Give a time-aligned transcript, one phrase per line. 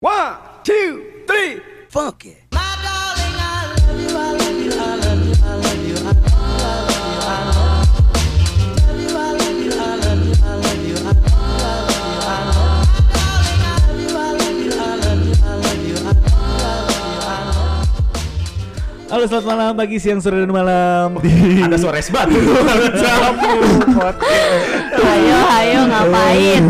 [0.00, 2.45] One, two, three, funk
[19.06, 21.14] Halo selamat malam, pagi, siang, sore, dan malam
[21.62, 22.34] Ada suara es batu.
[24.96, 26.62] Ayo, ayo ngapain?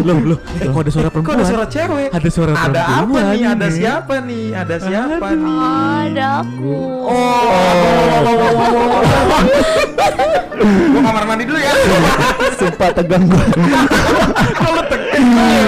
[0.00, 1.36] Loh, loh, eh, kok ada suara Kok perempuan?
[1.36, 2.08] ada suara cewek?
[2.08, 3.44] Ada suara Ada perempuan apa nih?
[3.44, 4.46] Ada siapa nih?
[4.56, 5.38] Ada siapa Aduh.
[5.38, 5.56] nih?
[6.08, 6.76] Ada aku.
[10.64, 11.72] Gua kamar mandi dulu ya.
[12.56, 13.44] Sumpah tegang gue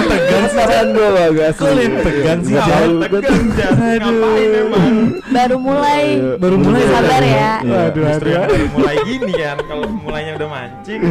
[0.07, 1.07] Tegang sih, Saran gue
[1.53, 1.69] Kok
[2.01, 3.77] tegang sih, gua Tegang Jan.
[3.77, 4.93] Ngapain emang?
[5.27, 6.06] Baru mulai.
[6.37, 6.89] Baru mulai ya?
[6.89, 7.51] Sabar ya.
[7.59, 7.77] Iya.
[7.87, 8.53] Aduh, Justru yang aduh.
[8.53, 9.57] baru mulai gini kan.
[9.63, 11.01] Kalau mulainya udah mancing,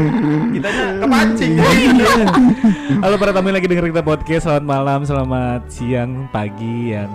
[0.50, 1.52] kitanya kepancing.
[2.98, 7.10] Halo para tamu yang lagi denger kita podcast Selamat malam, selamat siang, pagi yang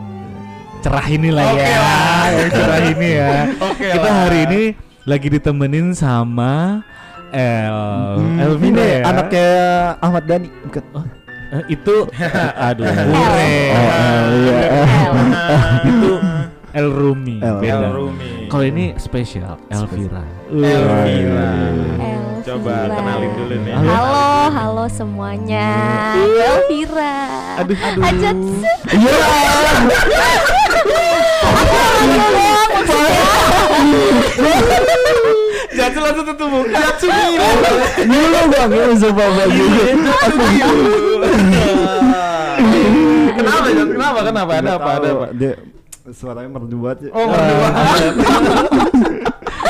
[0.82, 2.24] cerah ini lah Oke ya lah.
[2.32, 4.16] Yang cerah ini ya Oke Kita lah.
[4.24, 4.62] hari ini
[5.04, 6.82] lagi ditemenin sama
[7.30, 7.78] El
[8.40, 9.48] Elvina Ini ya anaknya
[10.00, 10.84] Ahmad Dhani bukan
[11.52, 12.08] Eh, Itu
[12.70, 14.62] Aduh Ure Oh, iya.
[15.84, 16.12] Itu
[16.72, 17.60] El Rumi El.
[17.60, 17.88] beda.
[17.88, 18.48] El Rumi.
[18.48, 21.04] Kalau ini spesial Elvira Elvira.
[21.04, 21.52] Elvira.
[22.42, 23.74] Coba kenalin dulu nih.
[23.76, 25.70] Halo, halo semuanya.
[26.18, 27.16] Gue Elvira.
[27.62, 28.08] Aduh, aduh.
[28.08, 28.38] Ajat.
[28.92, 29.16] Iya
[35.72, 37.10] Jatuh langsung tutup muka Jatuh
[38.06, 39.52] Dulu bang Ini sumpah bang
[43.32, 43.68] Kenapa?
[43.72, 44.20] Kenapa?
[44.22, 44.52] Kenapa?
[44.60, 44.90] Ada apa?
[45.00, 45.28] Ada apa?
[46.10, 47.10] Suaranya merdu banget ya.
[47.14, 48.14] Oh, merdu banget.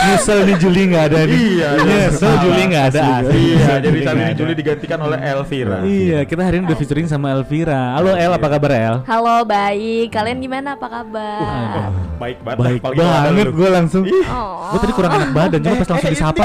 [0.01, 3.21] Nyesel nih Juli gak ada nih Iya, Nyesel Juli gak ada.
[3.29, 4.33] Iya, jadi nggak ada.
[4.33, 5.85] Juli digantikan oleh Elvira.
[5.85, 8.95] Iya kita hari ini udah featuring sama Elvira Halo El apa kabar El?
[9.05, 10.09] Halo, baik.
[10.09, 10.73] Kalian gimana?
[10.73, 11.91] Apa kabar?
[12.17, 12.57] Baik banget.
[12.63, 14.03] Baik banget gue langsung.
[14.07, 16.43] Gue tadi kurang enak badan cuma pas langsung eh, disapa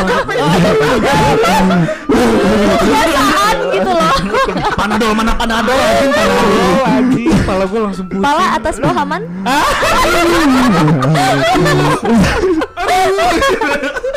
[2.77, 4.13] Kebiasaan gitu loh.
[4.75, 9.23] Panadol mana Panadol anjing Panadol anjing Kepala gue langsung pusing Pala atas pahaman.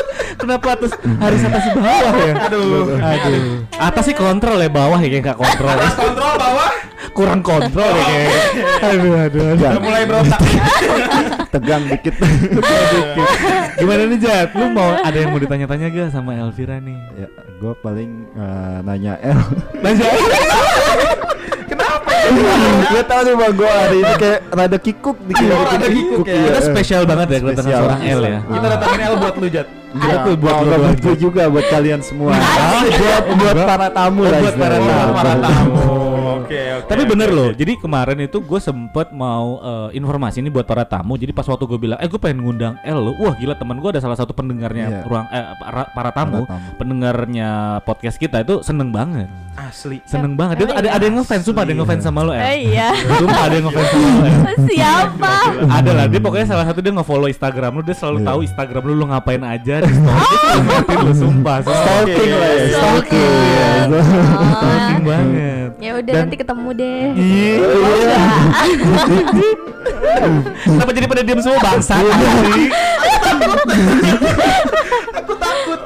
[0.40, 2.34] Kenapa atas harus atas bawah ya?
[2.48, 2.96] Aduh.
[2.96, 3.42] Aduh.
[3.76, 5.68] Atas sih kontrol ya bawah ya kayak gak kontrol.
[5.68, 6.70] Atas kontrol bawah.
[7.10, 8.32] Kurang kontrol ya kayak.
[8.80, 9.68] Aduh aduh aduh.
[9.68, 10.40] Udah mulai berontak.
[11.50, 12.14] Tegang dikit
[13.80, 14.48] Gimana nih Jat?
[14.54, 16.98] Lu mau ada yang mau ditanya-tanya gak sama Elvira nih?
[17.16, 17.28] Ya
[17.60, 19.36] gue paling eh, nanya El
[19.82, 20.06] Nanya.
[21.66, 22.10] Kenapa?
[22.86, 26.32] Gue tau nih bang gue hari ini kayak rada kikuk dikit Oh, rada kikuk ya.
[26.32, 26.46] iya.
[26.48, 28.38] Kita spesial banget ya kedatangan seorang L ya.
[28.40, 29.66] Kita datangin El buat lu Jat.
[29.90, 32.30] Iya, Itu buat buat juga buat kalian semua.
[32.34, 34.38] buat buat para tamu lah.
[34.38, 34.78] buat para
[35.34, 36.09] tamu.
[36.40, 36.46] Tamu.
[36.46, 36.88] Oke, oke.
[36.88, 40.82] Tapi bener oke, loh, jadi kemarin itu gue sempet mau eh, informasi ini buat para
[40.82, 41.14] tamu.
[41.14, 43.90] Jadi pas waktu gue bilang, eh gue pengen ngundang El lo, wah gila teman gue
[43.90, 45.00] ada salah satu pendengarnya Iya.
[45.04, 46.68] ruang eh, para, para tamu, Para tamu.
[46.74, 47.48] pendengarnya
[47.82, 50.00] podcast kita itu seneng banget, asli.
[50.02, 50.56] seneng banget.
[50.56, 52.40] Dia tuh ada ada yang ngefans, sumpah ada yang ngefans sama lo El.
[52.42, 52.88] Eh, iya.
[52.96, 54.38] Sumpah ada yang ngefans sama lo El.
[54.70, 55.34] Siapa?
[55.66, 58.26] Ada lah, dia pokoknya salah satu dia nge-follow Instagram lu, dia selalu Iya.
[58.26, 60.16] tahu Instagram lu lu ngapain aja di story.
[60.16, 61.56] Dia selalu ngeliatin lu, sumpah.
[61.60, 61.80] sumpah.
[61.80, 62.52] Stalking lah.
[62.70, 63.59] Stalking.
[63.82, 64.52] Stalking.
[64.52, 65.70] Stalking banget.
[65.78, 67.04] Ya udah nanti ketemu deh.
[67.14, 67.56] Iya.
[70.60, 71.94] Kenapa jadi pada diam semua bangsa?
[75.12, 75.78] Aku takut.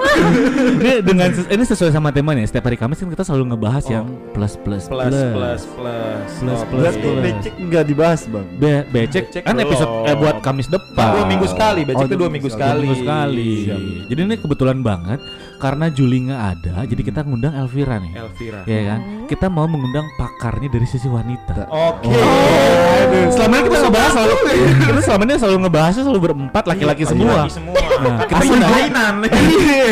[0.77, 2.43] Ini dengan ses- ini sesuai sama temanya.
[2.45, 6.03] Setiap hari Kamis kan kita selalu ngebahas yang plus plus Plus plus plus.
[6.35, 6.69] Plus, Oke.
[6.69, 7.21] plus, Berarti plus.
[7.21, 8.47] becek nggak dibahas bang.
[8.57, 9.67] Be becek Becek kan belum.
[9.67, 11.09] episode eh, buat Kamis depan.
[11.13, 12.83] Dua minggu sekali, becek Oh, itu dua dua minggu sekali.
[12.85, 13.51] Minggu sekali.
[13.65, 13.81] Siap.
[14.07, 15.19] Jadi ini kebetulan banget
[15.65, 18.13] karena Juli nggak ada, jadi kita ngundang Elvira nih.
[18.13, 18.61] Elvira.
[18.65, 19.01] Ya kan?
[19.25, 21.65] Kita mau mengundang pakarnya dari sisi wanita.
[21.67, 22.13] Oke.
[22.13, 24.35] Aduh, selama ini kita ngebahas selalu
[24.85, 27.49] kita selama ini selalu ngebahasnya selalu berempat laki-laki semua.
[27.49, 27.81] Laki semua.
[27.81, 29.15] Nah, kita asli undang gua- mainan.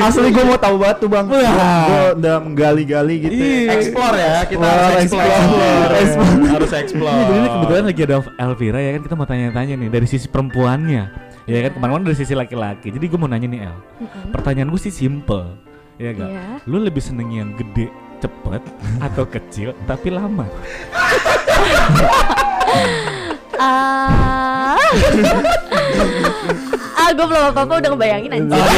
[0.05, 1.25] Asli gue mau tahu banget tuh bang.
[1.25, 1.41] Gue
[2.21, 3.33] udah menggali-gali gitu.
[3.33, 3.73] Iya.
[3.73, 5.25] Explore ya, kita Wah, harus explore.
[5.25, 5.93] explore.
[5.97, 6.51] Explore.
[6.53, 7.17] Harus explore.
[7.17, 10.29] Iya, jadi ini kebetulan lagi ada Elvira ya kan kita mau tanya-tanya nih dari sisi
[10.29, 11.32] perempuannya.
[11.53, 12.89] Ya kan kemarin dari sisi laki-laki.
[12.89, 13.77] Jadi gue mau nanya nih El.
[14.33, 15.53] Pertanyaan gue sih simple.
[16.01, 16.33] Ya gak?
[16.33, 16.43] Iya.
[16.65, 17.93] Lu lebih seneng yang gede
[18.25, 18.63] cepet
[19.07, 20.49] atau kecil tapi lama?
[23.63, 24.75] Ah.
[27.13, 28.57] gue belum apa-apa udah ngebayangin anjir.
[28.57, 28.73] aduh,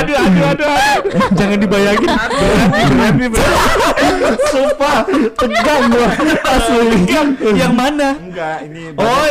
[0.00, 0.68] aduh, aduh, aduh.
[1.38, 2.08] Jangan dibayangin.
[2.08, 4.38] Berat nih, berat.
[4.48, 4.98] Sumpah
[5.36, 6.08] tegang gue.
[6.42, 6.86] Asli.
[7.52, 8.08] Yang mana?
[8.16, 8.82] Enggak ini.
[8.96, 9.24] Oh,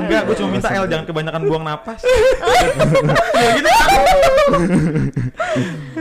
[0.00, 2.00] enggak, gue cuma minta El jangan kebanyakan buang napas.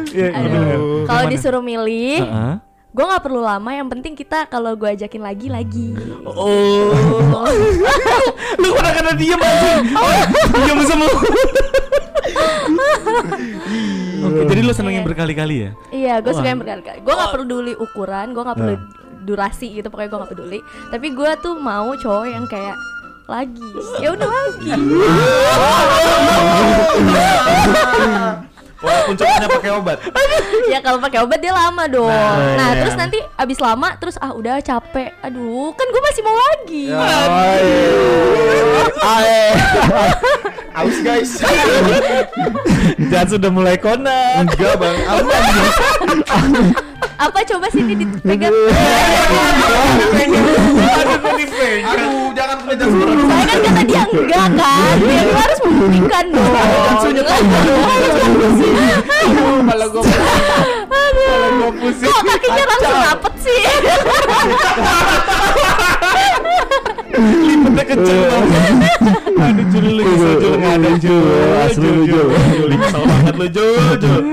[0.09, 1.05] Ya, Aduh.
[1.05, 2.53] Kalau disuruh milih, Heeh.
[2.89, 5.93] Gue nggak perlu lama yang penting kita kalau gue ajakin lagi lagi
[6.25, 7.45] Oh.
[8.61, 9.81] Lu kena kena diem anjing.
[10.57, 11.09] Diem semua.
[14.19, 15.69] Oke, jadi lu seneng yang berkali-kali ya?
[15.89, 16.43] iya gue Wah.
[16.43, 18.75] yang berkali-kali gue nggak peduli ukuran gue nggak perlu
[19.23, 20.59] durasi gitu pokoknya gue nggak peduli
[20.91, 22.75] tapi gue tuh mau cowok yang kayak
[23.25, 23.69] lagi
[24.01, 24.69] ya udah lagi
[28.79, 29.97] Walaupun cowoknya pakai obat.
[30.71, 32.79] ya kalau pakai obat dia lama dong Nah, nah, iya.
[32.79, 36.83] terus nanti abis lama terus ah udah capek aduh kan gue masih mau lagi
[38.99, 39.43] Ae.
[40.79, 41.43] Aus guys.
[43.11, 44.47] Jangan sudah mulai kona.
[44.47, 44.95] Enggak bang.
[47.19, 48.55] apa coba sini dipegang
[51.83, 53.11] Aduh jangan pegang suara.
[53.27, 56.53] saya kan kata dia enggak kan ya gue harus membuktikan dong
[59.69, 60.03] Kalau gue
[60.89, 61.71] Aduh.
[61.79, 63.61] Kok kakinya langsung rapet sih?
[67.19, 68.73] Lipetnya kecil banget.
[69.39, 71.25] Aduh Jul lu bisa Jul nggak ada Jul.
[71.65, 72.27] Asli lu, Jul.
[72.29, 74.23] Jul banget lu Jul Jul.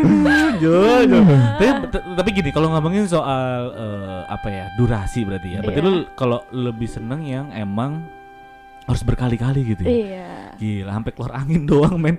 [0.60, 1.24] Jul Jul.
[1.56, 1.68] Tapi
[2.16, 5.60] tapi gini kalau ngomongin soal eh, apa ya durasi berarti ya.
[5.64, 5.88] Berarti Iya.
[5.88, 8.04] lu kalau lebih seneng yang emang
[8.86, 9.90] harus berkali-kali gitu ya.
[9.90, 10.28] Iya.
[10.56, 12.16] Gila, sampai keluar angin doang, men.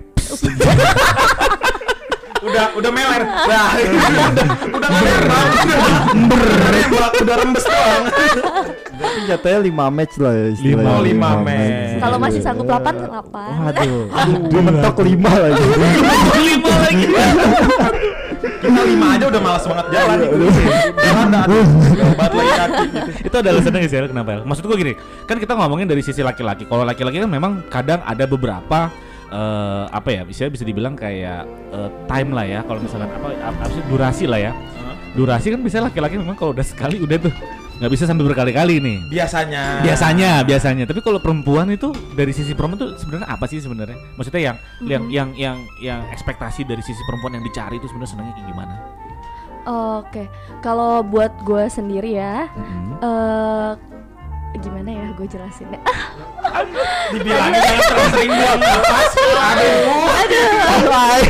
[2.47, 3.21] Udah udah meler.
[3.27, 4.47] Nah, udah
[4.77, 4.89] udah
[6.73, 7.11] nembak.
[7.17, 8.03] Udah rembes doang.
[8.97, 10.95] Tapi jatuhnya 5 match lah ya istilahnya.
[11.03, 11.99] Lima, lima match.
[11.99, 13.67] Kalau masih sanggup 8 8.
[13.67, 14.01] Waduh,
[14.51, 15.65] gue mentok 5 lagi.
[16.37, 17.05] Lima lagi.
[18.57, 20.17] Kita lima aja udah malas banget jalan.
[20.97, 21.43] Jalan dah.
[21.45, 21.65] aduh,
[22.13, 23.09] Obat lagi kaki gitu.
[23.27, 24.41] itu ada alasannya nggak sih kenapa El?
[24.45, 24.93] Maksud gua gini,
[25.25, 26.63] kan kita ngomongin dari sisi laki-laki.
[26.65, 28.89] Kalau laki-laki kan memang kadang ada beberapa
[29.27, 31.43] eh, apa ya bisa bisa dibilang kayak
[31.73, 32.59] eh, time lah ya.
[32.63, 34.51] Kalau misalkan apa apa sih durasi lah ya.
[35.13, 37.33] Durasi kan bisa laki-laki memang kalau udah sekali udah tuh
[37.77, 38.97] nggak bisa sampai berkali-kali nih.
[39.09, 39.85] Biasanya.
[39.85, 40.83] Biasanya, biasanya.
[40.89, 43.97] Tapi kalau perempuan itu dari sisi perempuan tuh sebenarnya apa sih sebenarnya?
[44.17, 48.33] Maksudnya yang yang yang yang yang ekspektasi dari sisi perempuan yang dicari itu sebenarnya senangnya
[48.33, 48.73] kayak gimana?
[50.01, 50.23] Oke.
[50.63, 52.91] Kalau buat gue sendiri ya, Mhm.
[52.97, 53.71] eh
[54.55, 55.81] gimana ya gue jelasin deh.
[57.09, 59.11] Dibilangin jangan terlalu sering buang nafas.
[60.17, 61.21] Aduh.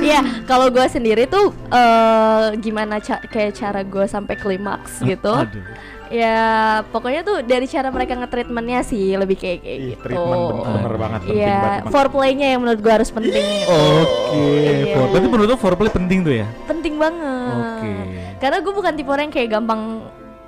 [0.00, 5.32] Iya, kalau gue sendiri tuh eh gimana ca- kayak cara gue sampai klimaks gitu.
[5.34, 5.64] Aduh.
[6.08, 6.40] Ya
[6.88, 10.02] pokoknya tuh dari cara mereka nge-treatmentnya sih lebih kayak kayak Ih, gitu.
[10.02, 11.76] treatment bener, bener banget penting Iya, banget.
[11.78, 11.92] emang.
[11.92, 13.46] foreplaynya yang menurut gue harus penting.
[13.68, 14.94] Oke, Iya.
[14.96, 16.46] for- berarti menurut lu foreplay penting tuh ya?
[16.64, 17.52] penting banget.
[17.52, 17.92] Oke.
[18.38, 19.80] Karena gue bukan tipe orang yang kayak gampang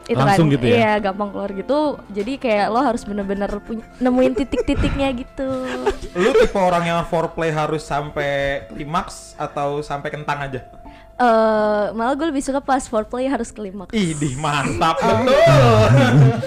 [0.09, 0.77] itu Langsung kan, gitu ya?
[0.77, 1.79] Iya, gampang keluar gitu.
[2.11, 5.49] Jadi kayak lo harus bener-bener punya nemuin titik-titiknya gitu.
[6.17, 10.61] Lu tipe orang yang foreplay harus sampai klimaks atau sampai kentang aja?
[11.21, 13.93] Eh, malah gue lebih suka pas foreplay harus klimaks.
[13.93, 16.41] Ih, di mantap betul.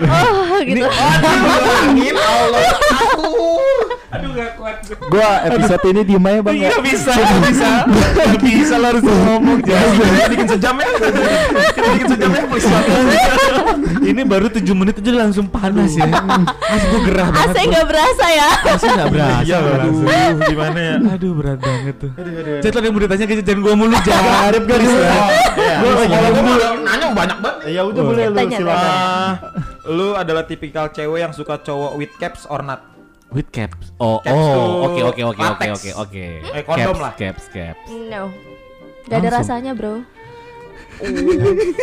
[0.00, 0.86] Oh, gitu.
[0.88, 2.60] Angin Allah.
[2.90, 3.84] Aduh.
[4.10, 4.76] Aduh gak kuat.
[4.90, 6.54] Gue episode ini diem aja bang.
[6.58, 7.12] Iya bisa,
[7.46, 9.94] bisa, Nggak bisa lo harus ngomong Jadi jangan.
[10.10, 10.88] kita bikin sejam ya.
[11.70, 12.68] Kita bikin sejam ya, please.
[14.00, 16.10] Ini baru 7 menit aja langsung panas ya.
[16.10, 17.54] Mas gue gerah banget.
[17.54, 18.50] AC nggak berasa ya?
[18.66, 19.36] AC berasa.
[19.46, 20.06] Iya, gua aduh, langsung.
[20.50, 20.94] gimana ya?
[21.14, 22.10] Aduh berat banget tuh.
[22.10, 22.60] Aduh, aduh, aduh.
[22.66, 24.32] Jadi tadi yang mau ditanya jangan gue mulu jangan.
[24.50, 24.98] Arif gak bisa.
[25.54, 27.58] Iya, Gua gua mau nanya banyak banget.
[27.70, 29.69] Ya udah boleh lu silakan.
[29.90, 32.86] Lu adalah tipikal cewek yang suka cowok with caps or not?
[33.30, 33.90] With caps.
[33.98, 36.24] Oh, Caps oh, oke oke oke oke oke oke.
[36.50, 37.12] Eh, kondom Caps, lah.
[37.14, 37.86] Caps, caps.
[38.10, 38.30] No.
[39.06, 39.38] Gak ada Langsung.
[39.38, 39.94] rasanya, Bro.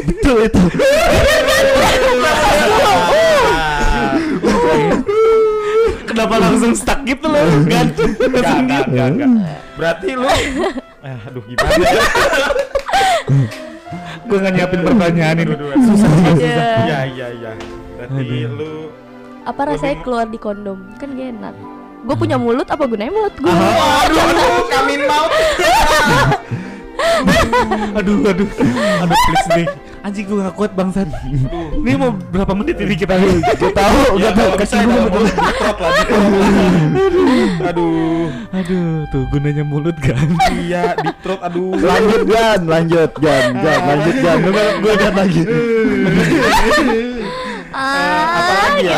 [0.08, 0.62] Betul itu.
[6.08, 7.44] Kenapa langsung stuck gitu loh?
[7.68, 8.12] Gantung.
[8.12, 9.60] Enggak, enggak, enggak, enggak.
[9.78, 10.28] Berarti lu
[11.08, 12.04] eh, aduh gimana ya?
[14.28, 15.54] Gue nggak nyiapin pertanyaan ini.
[15.80, 16.10] Susah.
[16.28, 16.48] Aja.
[16.84, 17.52] Iya, iya, iya.
[18.08, 18.74] Berarti lu
[19.48, 20.80] Apa rasanya keluar di kondom?
[21.00, 21.56] Kan gak enak.
[22.04, 23.48] Gue punya mulut, apa gunanya mulut gue?
[23.48, 25.32] Aduh, aduh, kamin maut.
[27.98, 28.50] Aduh, aduh,
[29.02, 29.68] aduh, please deh.
[30.06, 31.10] Anjing gue gak kuat bangsat.
[31.74, 33.18] Ini mau berapa menit ini kita?
[33.18, 35.26] Gue tahu, Ya, gue tahu kalau bisa kecil dalam betul.
[37.66, 38.26] Aduh.
[38.54, 40.28] Aduh, tuh gunanya mulut kan.
[40.54, 41.74] Iya, ditrot aduh.
[41.78, 44.38] Lanjut Gan, lanjut Gan, Gan, lanjut Gan.
[44.82, 45.42] Gue Gan lagi.
[47.78, 48.98] Ah, apa lagi ya?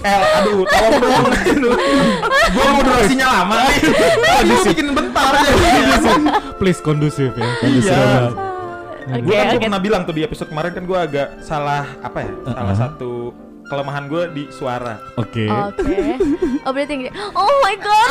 [0.00, 1.26] El, aduh, tolong dong.
[2.50, 3.78] Gua mau durasinya lama nih.
[4.48, 5.52] Lu bikin bentar aja.
[6.56, 7.48] Please kondusif ya.
[7.60, 8.00] Iya.
[9.10, 9.64] Oke, Gue kan gua oke.
[9.68, 12.32] pernah bilang tuh di episode kemarin kan gue agak salah apa ya?
[12.46, 13.36] Salah satu
[13.66, 14.96] kelemahan gue di suara.
[15.14, 15.44] Oke.
[15.46, 16.16] Oke.
[16.62, 17.10] Oh berarti gini.
[17.32, 18.08] Oh my god.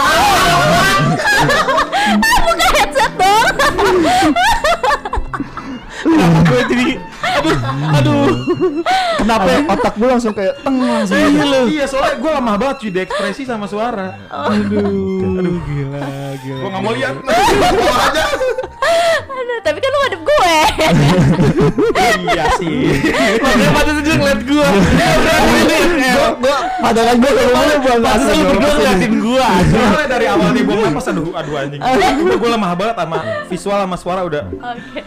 [2.20, 3.48] Bukan headset dong.
[6.46, 6.88] gue jadi
[7.32, 7.58] aduh
[7.94, 8.24] aduh
[9.20, 11.60] Kenapa otak gue langsung kayak teng langsung Iya, gitu.
[11.70, 14.16] iya soalnya gue lemah banget cuy di ekspresi sama suara.
[14.28, 16.02] aduh aduh gila
[16.40, 17.14] gila Gue nggak mau lihat.
[17.20, 18.24] Aja.
[19.30, 20.54] Aduh, tapi kan lu ngadep gue.
[22.26, 22.78] Iya sih.
[23.38, 24.68] makanya pada sejak ngeliat gue
[26.40, 30.64] Gue padahal gue kalau mau buat pas lu berdua ngeliatin gue Soalnya dari awal nih
[30.64, 31.82] buang napas aduh aduh anjing.
[32.20, 33.18] Gue gue lemah banget sama
[33.48, 34.44] visual sama suara udah.
[34.50, 35.02] Oke.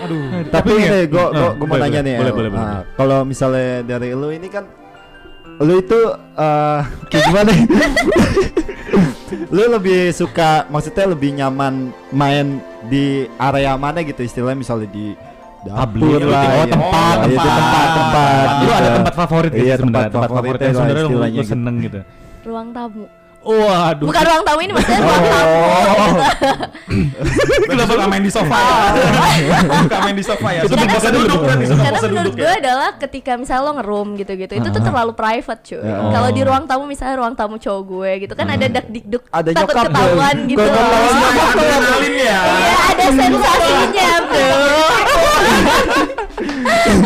[0.00, 0.20] Aduh.
[0.48, 2.16] Tapi ya- gue gue mau boleh, nanya boleh, nih.
[2.16, 2.68] boleh, boleh, boleh.
[2.70, 4.64] Ah, Kalau misalnya dari lu ini kan
[5.58, 6.00] lu itu
[6.34, 6.80] eh
[7.10, 7.50] kayak gimana?
[9.48, 11.74] lu lebih suka maksudnya lebih nyaman
[12.10, 13.04] main di
[13.36, 15.12] area mana gitu istilahnya misalnya di
[15.60, 16.64] dapur lah Oh, ya.
[16.70, 17.56] tempat, Oh, itu tempat.
[17.58, 18.72] tempat tempat lu gitu.
[18.72, 21.50] ada tempat favorit gitu iya sebenarnya tempat tempat sebenarnya lu, istilahnya lu gitu.
[21.50, 22.00] seneng gitu
[22.40, 23.04] Ruang tamu.
[23.48, 25.48] Waduh Bukan ruang tamu ini maksudnya ruang tamu.
[25.48, 26.14] Oh,
[27.64, 28.68] Kenapa suka main di sofa ya?
[29.80, 30.60] Suka main di sofa ya.
[30.62, 32.60] Itu Suka di pose pose duduk Karena menurut gue ya.
[32.60, 35.80] adalah ketika misalnya lo ngeroom gitu-gitu itu tuh terlalu private cuy.
[35.80, 35.96] Ya.
[36.12, 39.50] Kalau di ruang tamu misalnya ruang tamu cowok gue gitu kan ada dak dikduk Ada
[39.56, 40.60] takut nyokap, ketahuan gitu.
[40.60, 41.14] Ketahuan
[41.48, 42.38] Adrenalin ya.
[42.44, 45.17] Iya ada sensasinya bro.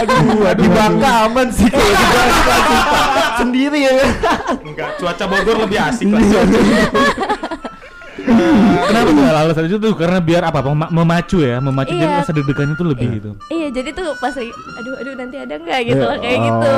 [0.03, 2.05] Aduh, di Bangka aman sih kalau di
[2.47, 3.93] Bangka sendiri ya.
[4.63, 6.21] Enggak, cuaca Bogor lebih asik lah.
[8.83, 12.19] Kenapa tuh alasan itu tuh karena biar apa mema- memacu ya memacu jadi Iya.
[12.19, 15.81] rasa deg-degannya tuh lebih gitu Iya jadi tuh pas lagi aduh aduh nanti ada nggak
[15.85, 16.45] gitu lah kayak Oh.
[16.45, 16.71] gitu.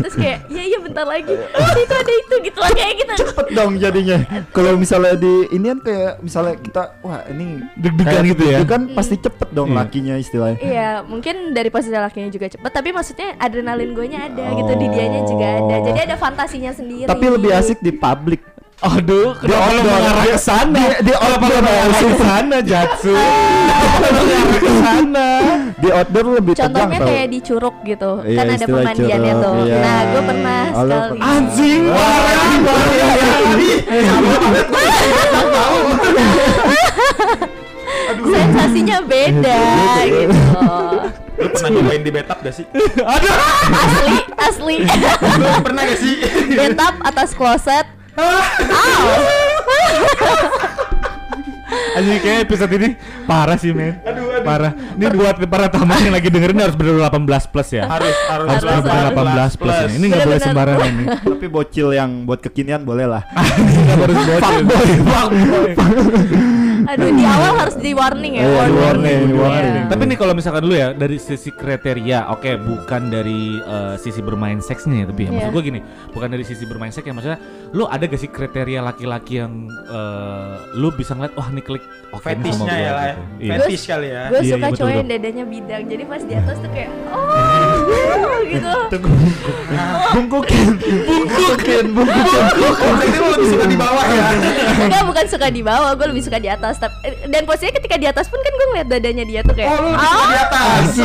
[0.00, 1.34] Terus kayak iya iya bentar lagi.
[1.34, 3.14] Oh, itu ada itu gitu lah kayak gitu.
[3.18, 4.16] cepet dong jadinya
[4.50, 8.58] kalau misalnya di ini kan kayak misalnya kita wah ini Deg-degan gitu ya?
[8.64, 9.76] kan pasti cepet dong Iya.
[9.78, 14.44] lakinya istilahnya Iya, mungkin dari posisi lakinya juga cepet, tapi maksudnya adrenalin gue nya ada
[14.54, 15.74] gitu, di dianya juga ada.
[15.74, 15.84] Oh.
[15.84, 17.06] Jadi ada fantasinya sendiri.
[17.06, 18.42] tapi lebih asik di publik
[18.78, 19.90] aduh kenapa lu outdoor.
[19.90, 23.14] mengarah ke sana Di- di kenapa lu outdoor mengarah ke sana Jatsu
[23.98, 25.28] mengarah ke sana
[25.74, 29.54] di outdoor lebih tegang Contohnya kayak di curug gitu, Iya, kan ada pemandiannya curug, tuh.
[29.64, 29.78] iya.
[29.78, 31.08] Nah, gue pernah Oh, lo sekali.
[31.08, 31.26] pernah.
[31.28, 31.82] anjing
[38.20, 39.62] Sensasinya beda
[40.04, 40.40] gitu.
[41.38, 42.66] Lu pernah nyobain di betap gak sih?
[42.98, 44.76] Asli, asli.
[45.38, 46.14] Lu pernah gak sih?
[46.50, 47.86] Bentap atas kloset.
[51.98, 52.94] Anjing kayak episode ini
[53.26, 53.98] parah sih men.
[54.06, 54.46] Aduh, aduh.
[54.46, 54.70] Parah.
[54.70, 57.90] Ini buat para tamu yang lagi dengerin harus bener 18 plus ya?
[57.90, 58.48] Harus harus.
[58.54, 59.58] Harus Harus, bener harus.
[59.58, 60.06] 18 plus ya Ini.
[60.06, 63.22] Gak boleh sembarangan nih tapi bocil yang buat kekinian boleh lah.
[63.88, 64.62] Gak harus bocil
[66.88, 68.40] Aduh, di awal harus di warning ya.
[68.40, 68.80] Iya, di warning.
[68.80, 69.44] warning, di Iya.
[69.44, 69.84] warning.
[69.88, 74.56] Tapi nih kalau misalkan dulu ya dari sisi kriteria, oke bukan dari eh, sisi bermain
[74.58, 75.52] seksnya ya, tapi ya maksud Iya.
[75.52, 75.80] gue gini,
[76.10, 77.38] bukan dari sisi bermain seks ya maksudnya,
[77.70, 82.24] lu ada gak sih kriteria laki-laki yang eh, lu bisa ngeliat, wah ini klik oke
[82.24, 83.12] nih sama Fetishnya gua ya lah ya.
[83.12, 83.22] gitu.
[83.38, 83.52] Iya.
[83.60, 84.22] Fetish kali ya.
[84.24, 85.82] Gue Iya, suka iya, cowok yang dadanya bidang.
[85.84, 88.72] Jadi pas di atas tuh kayak oh gitu.
[88.88, 90.68] bungkukin
[91.04, 91.84] bungkukin bungkukin
[92.78, 94.24] Oh, jadi lu lebih suka di bawah ya.
[94.80, 96.77] Enggak bukan suka di bawah, gue lebih suka di atas.
[96.78, 96.94] Tapi
[97.28, 99.90] dan posisinya ketika di atas pun kan gue ngeliat dadanya dia tuh kayak Oh, lu
[99.92, 100.86] suka di atas.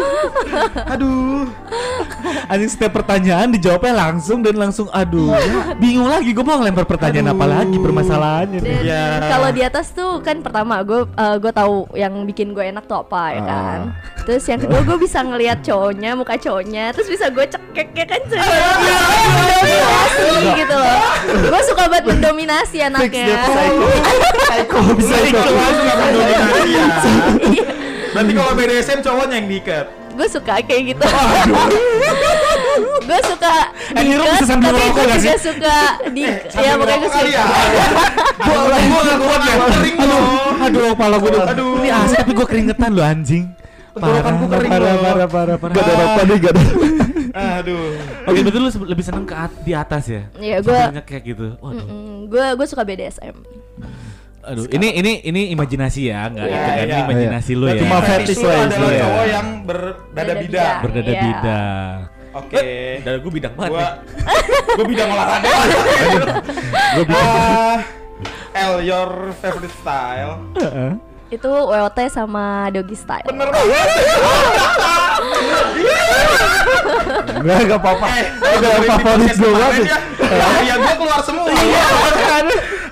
[0.94, 1.46] Aduh.
[2.48, 5.32] Anjing setiap pertanyaan dijawabnya langsung dan langsung aduh.
[5.76, 8.78] Bingung lagi gue mau ngelempar pertanyaan apa lagi permasalahannya nih.
[8.80, 9.30] Dan Iya.
[9.30, 11.06] kalau di atas tuh kan pertama gue
[11.40, 13.78] gue tahu yang bikin gue enak tuh apa ya kan.
[14.24, 18.20] Terus yang kedua gue bisa ngelihat cowoknya, muka cowoknya, terus bisa gue cekek ya kan
[18.24, 18.40] cuy.
[18.40, 21.00] Mendominasi gitu loh.
[21.44, 23.26] Gue suka banget mendominasi anaknya.
[24.48, 25.44] psycho bisa ya.
[26.64, 26.84] Iya.
[28.14, 29.86] Berarti kalau BDSM cowoknya yang diikat.
[30.14, 31.04] Gue suka kayak gitu.
[33.04, 33.54] gue suka
[33.90, 35.42] Eh, ini lu diikat, bisa sambil tapi gue gak juga sih?
[35.44, 35.76] suka
[36.08, 37.20] di Eh, ya sambil pokoknya gue suka.
[37.28, 37.44] ya.
[38.34, 39.54] Gua gua nggak kuat ya.
[39.94, 40.24] Aduh,
[40.60, 41.30] aduh kepala gue.
[41.44, 41.70] Aduh.
[41.78, 43.44] Ini asli tapi gue keringetan loh anjing.
[43.94, 45.72] Tenggorokanku kering parah, parah, parah, parah.
[45.72, 46.62] gak ada rokok nih gak ada
[47.34, 47.84] Aduh.
[48.24, 50.22] Oke, betul lu lebih seneng ke di atas ya?
[50.36, 51.46] Iya, Sambil gua- nyekek gitu.
[51.58, 51.86] Waduh.
[52.26, 53.36] Gue gue suka BDSM.
[54.44, 56.84] Aduh, ini ini ini imajinasi ya, enggak Iya, itu kan iya.
[56.84, 57.74] ini imajinasi lu ya.
[57.78, 59.00] Cuma Fetish fetish lu adalah isinya.
[59.00, 60.44] cowok yang berdada Dada bidang.
[60.44, 60.76] bidang.
[60.80, 61.22] Berdada Iya.
[61.22, 61.96] bidang.
[62.34, 62.58] Oke.
[63.00, 63.70] Dada gue bidang banget.
[63.70, 63.86] Gua
[64.74, 65.48] gua bidang olahraga.
[66.94, 67.78] Gue bidang.
[68.54, 70.38] Ah, L your favorite style.
[71.26, 73.26] Itu WOT sama doggy style.
[73.26, 73.88] Bener banget.
[77.34, 78.06] Enggak, enggak apa-apa.
[78.08, 79.84] Eh, Udah favorit podcast gue banget.
[79.84, 79.98] ya.
[80.60, 81.46] Iya, gua keluar semua.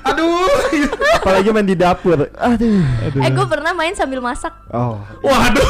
[0.03, 0.51] Aduh.
[1.17, 2.29] Apalagi main di dapur.
[2.29, 2.83] Aduh.
[3.15, 4.51] Eh gue pernah main sambil masak.
[4.69, 4.99] Oh.
[5.21, 5.69] Waduh.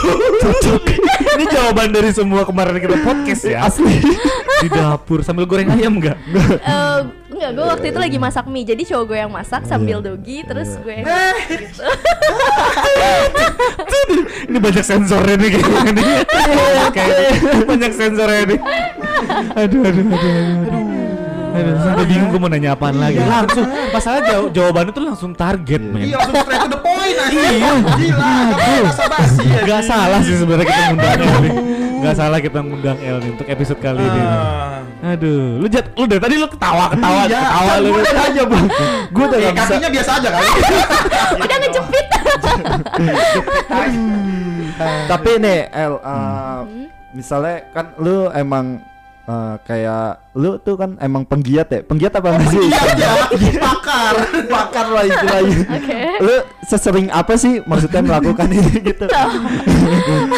[1.34, 3.66] ini jawaban dari semua kemarin kita podcast ya.
[3.66, 4.00] Asli.
[4.60, 6.16] Di dapur sambil goreng ayam enggak?
[6.58, 6.98] Eh
[7.32, 10.06] enggak gue waktu itu lagi masak mie, jadi cowok gue yang masak sambil Iya.
[10.08, 11.06] dogi, terus gue yang
[11.50, 11.84] gitu.
[14.48, 16.04] Ini banyak sensornya nih kayaknya nih.
[16.92, 18.60] Kayaknya banyak sensornya nih.
[19.54, 20.82] Aduh, aduh, aduh, aduh.
[21.52, 23.18] Aduh, sampai bingung gue mau nanya apaan lagi.
[23.18, 26.00] Langsung, masalah jaw jawabannya tuh langsung target, men.
[26.02, 27.28] Iya langsung straight to the point aja.
[27.30, 27.72] Iya.
[27.92, 28.32] Gila,
[29.62, 31.52] gak salah sih sebenarnya kita ngundang El nih.
[32.02, 34.20] Gak salah kita ngundang El nih untuk episode kali ini.
[34.22, 34.80] Ah.
[35.04, 37.88] Aduh, lu jat, lu dari tadi lu ketawa ketawa Iya, ketawa Kan lu.
[37.88, 38.66] gue udah aja bang
[39.10, 40.48] Gue udah Ya gak bisa kakinya biasa aja kali.
[41.34, 42.06] udah ngejepit.
[45.04, 46.86] Tapi nih El Hmm.
[47.12, 48.80] Misalnya kan lu emang
[49.24, 52.64] uh, kayak lu tuh kan emang penggiat ya Penggiat apa nggak sih?
[52.64, 53.12] Iya,
[53.60, 54.14] pakar.
[54.48, 56.00] Pakar lah istilahnya Oke.
[56.18, 59.04] Lu sesering apa sih maksudnya melakukan ini gitu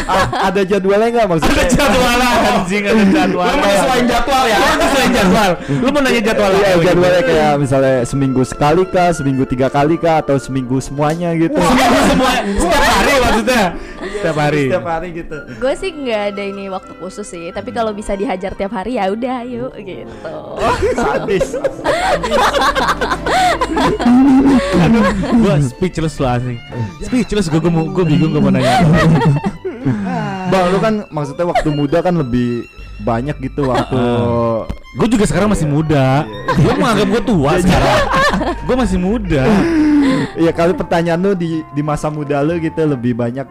[0.05, 1.55] A- Ada jadwalnya nggak maksudnya?
[1.55, 3.47] Ada jadwal anjing, ada jadwal.
[3.47, 4.57] Lu menyesuaikan jadwal ya.
[4.59, 5.51] Lu sesuai jadwal.
[5.71, 6.85] Lu mau nanya jadwal Iya gitu?
[6.85, 12.01] jadwalnya kayak misalnya seminggu sekali kah, seminggu tiga kali kah, atau seminggu semuanya gitu Seminggu
[12.11, 13.65] semua setiap hari maksudnya.
[14.25, 14.65] Setiap hari.
[14.73, 18.57] Setiap hari gitu Gue sih nggak ada ini waktu khusus sih, tapi kalau bisa dihajar
[18.57, 20.35] tiap hari ya udah ayo gitu.
[20.97, 21.61] Sadis
[25.35, 26.59] Gua speechless lah anjing.
[27.05, 28.81] Speechless gua, gua, mau- gua bingung gua mau nanya.
[30.49, 32.65] Bang lu kan maksudnya waktu muda kan lebih
[33.05, 34.01] banyak gitu waktu
[34.95, 36.23] Gue juga sekarang masih muda.
[36.55, 37.99] Gue menganggap gue tua sekarang.
[38.63, 39.43] Gue masih muda.
[40.39, 43.43] Iya kali pertanyaan lu di di masa muda lu gitu lebih banyak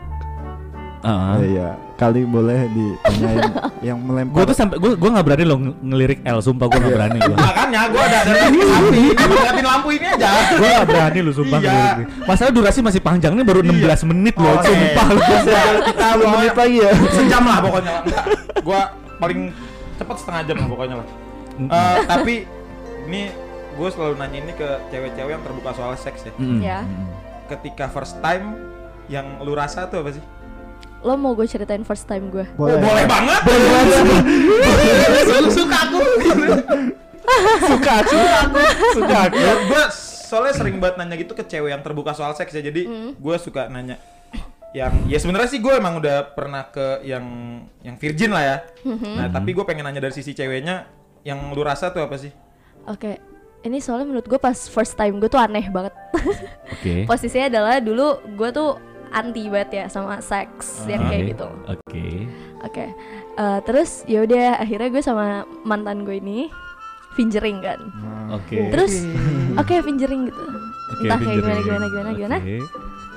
[1.37, 3.43] Iya kali boleh ditanyain
[3.87, 6.39] yang Gue melempar tuh sampai gue gue nggak berani loh ng- ngelirik L.
[6.39, 7.35] Sumpah gue nggak berani gue.
[7.35, 8.59] Makanya gua ada ada sapi.
[9.13, 10.29] Ngeliatin lampu ini aja.
[10.55, 11.71] Gue gak berani lu sumpah Iya.
[11.71, 12.07] ngelirik.
[12.23, 14.51] Masalah durasi masih panjang nih baru 16 menit loh.
[14.53, 14.67] Oke.
[14.67, 15.19] Sumpah lu.
[15.83, 17.93] Kita Sepuluh menit lagi ya Sejam lah pokoknya.
[18.63, 18.81] Gua
[19.15, 19.39] paling
[19.93, 21.07] cepet setengah jam lah pokoknya lah.
[21.53, 22.33] Eh, tapi
[23.03, 23.21] ini
[23.73, 26.33] gue selalu nanya ini ke cewek-cewek yang terbuka soal seks ya.
[26.35, 26.59] Mm.
[26.59, 26.79] Ya.
[27.45, 28.57] Ketika first time
[29.05, 30.23] yang lu rasa tuh apa sih?
[31.03, 32.47] Lo mau gue ceritain first time gue?
[32.55, 33.41] Boleh Boleh banget.
[35.35, 35.99] Lu suka aku.
[37.65, 38.17] Suka aku.
[38.93, 39.37] Suka aku.
[39.37, 39.83] ya, gue
[40.23, 42.61] soalnya sering banget nanya gitu ke cewek yang terbuka soal seks ya.
[42.61, 43.11] Jadi Hmm.
[43.13, 43.99] gue suka nanya
[44.73, 47.21] yang ya sebenarnya sih gue emang udah pernah ke yang
[47.79, 48.57] yang virgin lah ya.
[48.81, 48.97] Hmm.
[49.15, 50.87] Nah tapi gue pengen nanya dari sisi ceweknya
[51.21, 52.31] yang lu rasa tuh apa sih?
[52.87, 53.19] Oke.
[53.63, 55.93] Ini soalnya menurut gue pas first time gue tuh aneh banget.
[56.69, 57.03] Oke.
[57.09, 58.75] Posisinya adalah dulu gue tuh
[59.13, 61.47] anti banget ya sama seks yang kayak gitu.
[61.67, 62.05] Oke.
[62.61, 62.85] Oke.
[63.33, 65.25] Eh, terus ya udah akhirnya gue sama
[65.61, 66.49] mantan gue ini
[67.13, 67.79] fingering kan.
[68.31, 68.69] Oke.
[68.69, 69.05] Terus
[69.55, 70.41] oke fingering gitu.
[70.41, 71.63] Oke, Entah kayak gimana fingering.
[71.63, 72.37] gimana gimana gimana.
[72.39, 72.57] Oke.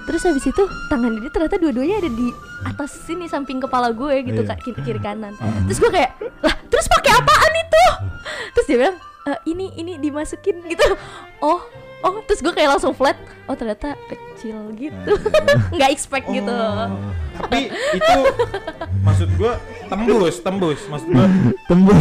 [0.07, 2.29] Terus habis itu tangan dia ternyata dua-duanya ada di
[2.63, 4.49] atas sini samping kepala gue gitu Iya.
[4.49, 5.35] kak kiri, kiri kanan.
[5.67, 7.85] Terus gue kayak lah terus pakai apaan itu?
[8.53, 10.87] Terus dia bilang "E, ini ini dimasukin gitu.
[11.41, 11.59] Oh
[12.07, 13.19] oh terus gue kayak langsung flat.
[13.47, 15.13] Oh ternyata kecil gitu.
[15.75, 16.55] Nggak expect gitu.
[17.37, 18.15] Tapi itu
[19.03, 19.53] maksud gue
[19.87, 20.81] tembus, tembus.
[20.87, 21.27] Maksud gue
[21.67, 21.99] Tembus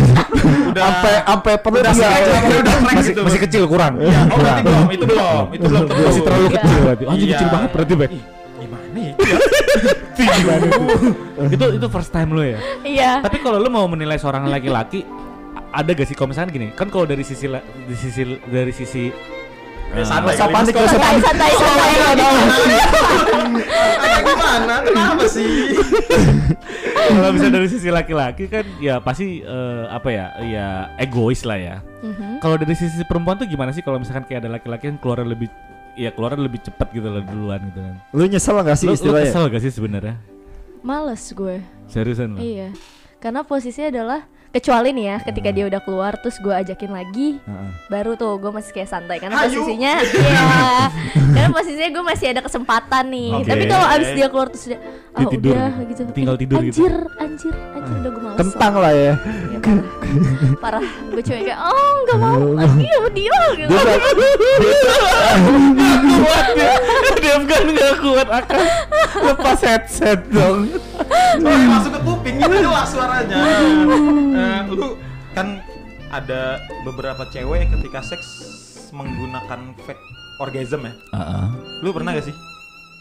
[0.69, 2.11] udah Sampai sampai perut udah nggak?
[2.13, 3.21] stretch, udah udah Masih gitu.
[3.25, 3.93] masih kecil kurang.
[3.97, 6.05] Ya, oh berarti belum, itu belum, itu belum tembus.
[6.05, 6.55] Masih terlalu Iya.
[6.55, 7.03] kecil berarti.
[7.05, 7.35] Anjing Iya.
[7.35, 7.93] kecil banget berarti.
[7.95, 8.23] Ih,
[8.55, 9.37] Gimana itu ya?
[11.51, 12.59] itu itu first time lu ya.
[12.81, 13.11] Iya.
[13.21, 15.03] Tapi kalau lu mau menilai seorang laki-laki
[15.69, 17.51] ada gak sih kalau misalnya gini kan kalau dari sisi
[17.83, 19.11] di sisi dari sisi
[19.87, 22.33] Eh, santai Masa panik, masa Santai santai santai.
[23.95, 24.75] Agak gimana?
[24.81, 25.47] Kenapa sih?
[27.05, 30.67] kalau bisa dari sisi laki-laki kan ya pasti eh, apa ya ya
[30.97, 32.39] egois lah ya Mhm.
[32.39, 35.45] kalau dari sisi perempuan tuh gimana sih kalau misalkan kayak ada laki-laki yang keluar lebih
[35.93, 38.97] ya keluar lebih cepat gitu loh duluan gitu kan Lu nyesel nggak sih lu, lu
[38.97, 39.25] istilahnya?
[39.27, 40.15] kesel gak sih sebenarnya
[40.81, 41.55] Males gue.
[41.85, 42.69] seriusan lu Iya.
[43.17, 44.21] Karena posisinya adalah
[44.55, 47.69] kecuali nih ya ketika dia udah keluar terus gue ajakin lagi Heeh.
[47.91, 49.51] baru tuh gue masih kayak santai karena Hayu.
[49.59, 50.47] posisinya iya
[51.35, 53.49] karena posisinya gue masih ada kesempatan nih Oke.
[53.51, 54.79] tapi kalau abis dia keluar terus dia
[55.11, 56.79] ah Dia tidur, udah gitu tinggal tidur gitu.
[56.79, 59.13] anjir anjir anjir udah gue males Kentang lah ya.
[59.15, 59.59] Iya,
[60.57, 64.01] parah gue cuma kayak oh nggak mau lagi sama dia gitu Dia udah-
[66.15, 66.73] kuat ya
[67.17, 68.59] Dev kan gak kuat akan
[69.23, 70.59] lepas headset dong
[71.35, 73.37] Soalnya masuk ke kuping itu jelas suaranya.
[74.35, 74.95] Eh, lu
[75.31, 75.59] kan
[76.09, 78.27] ada beberapa cewek yang ketika seks
[78.89, 80.03] menggunakan fake
[80.37, 80.93] orgasm ya.
[81.81, 82.35] Lu pernah gak sih?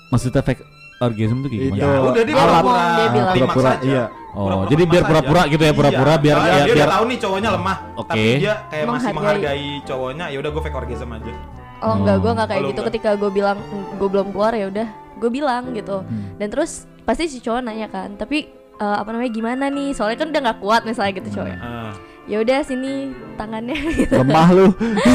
[0.07, 0.63] maksudnya fake
[0.97, 1.83] orgasm tuh kayak Itu gimana?
[1.85, 3.35] Ya, udah dia pura-pura dia bilang.
[3.35, 3.83] Pura-pura, aja.
[3.85, 4.05] iya.
[4.35, 5.49] Oh, Pura-pura jadi biar pura-pura aja.
[5.49, 6.19] gitu ya, pura-pura Iya.
[6.19, 8.05] biar- Soalnya biar- dia biar- udah tahu nih cowoknya lemah, Oke.
[8.05, 9.15] tapi dia kayak masih Menghargai.
[9.15, 10.25] menghargai cowoknya.
[10.27, 11.33] Ya udah gue fake orgasm aja.
[11.77, 12.91] oh enggak gue nggak kayak Oh, gitu enggak.
[12.91, 13.57] ketika gue bilang
[13.95, 16.35] gue belum keluar ya udah gue bilang gitu Hmm.
[16.35, 16.71] dan terus
[17.03, 20.59] pasti si cowok nanya kan tapi eh, apa namanya gimana nih soalnya kan udah nggak
[20.59, 21.93] kuat misalnya gitu cowoknya Ah.
[22.25, 22.93] ya udah sini
[23.37, 24.13] tangannya gitu.
[24.17, 24.67] Lemah lu.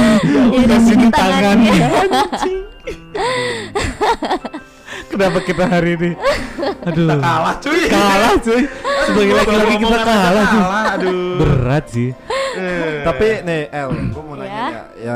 [0.53, 1.73] ya udah sini tangannya.
[5.09, 6.11] Kenapa kita hari ini?
[6.87, 7.07] Aduh.
[7.11, 7.81] Kalah cuy.
[7.87, 8.61] Kalah cuy.
[9.03, 10.61] Sebagai laki-laki kita kalah cuy.
[10.61, 11.33] kalah, Aduh.
[11.37, 12.09] Berat sih.
[12.51, 13.01] Eh.
[13.01, 14.65] Tapi nih El, gua mau nanya Ya.
[14.65, 15.15] ya, ya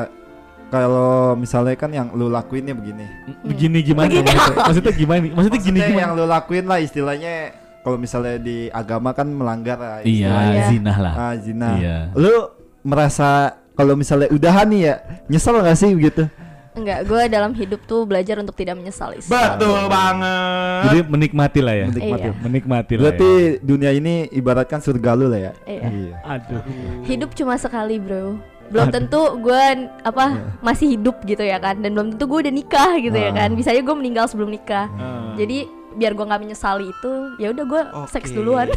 [0.69, 3.06] kalau misalnya kan yang lu lakuinnya begini.
[3.43, 4.10] Begini gimana?
[4.10, 5.19] Maksudnya, maksudnya gimana?
[5.19, 5.32] nih?
[5.32, 6.01] Maksudnya gini Maksudnya gimana?
[6.01, 7.34] yang lu lakuin lah istilahnya
[7.79, 10.34] kalau misalnya di agama kan melanggar lah Iya.
[10.34, 10.63] Iya.
[10.67, 11.13] zina lah.
[11.13, 11.69] Ah, zina.
[11.77, 11.97] Iya.
[12.15, 12.34] Lu
[12.82, 13.29] merasa
[13.73, 14.95] kalau misalnya udahan nih ya,
[15.27, 16.25] nyesel gak sih gitu?
[16.73, 19.21] Enggak, gue dalam hidup tuh belajar untuk tidak menyesali.
[19.21, 19.29] sih.
[19.29, 20.81] Betul banget.
[20.83, 21.86] Jadi menikmati lah ya.
[21.88, 22.23] Menikmati.
[22.23, 22.33] Iya.
[22.41, 23.01] Menikmati lah.
[23.03, 23.51] Berarti ya.
[23.62, 25.53] dunia ini ibaratkan surga lu lah ya.
[25.63, 26.17] Iya.
[26.23, 26.62] Aduh.
[27.05, 28.41] Hidup cuma sekali, bro.
[28.63, 29.63] Belum tentu gue
[30.01, 30.25] apa
[30.59, 33.45] masih hidup gitu ya kan, dan belum tentu gue udah nikah gitu ya Ah.
[33.45, 33.49] kan.
[33.53, 34.89] Bisa aja gue meninggal sebelum nikah.
[34.89, 35.38] Hmm.
[35.38, 38.36] Jadi biar gue nggak menyesali itu, ya udah gue seks Oke.
[38.36, 38.67] duluan.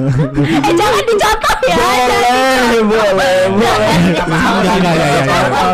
[0.66, 1.76] eh jangan dicontoh ya.
[1.76, 3.96] Boleh, boleh, boleh.